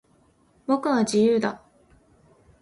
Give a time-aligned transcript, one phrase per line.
[0.65, 1.61] 僕は、自由だ。